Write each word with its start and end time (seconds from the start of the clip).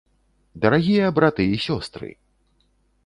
Дарагія 0.63 1.11
браты 1.19 1.47
і 1.55 1.63
сёстры! 1.69 2.09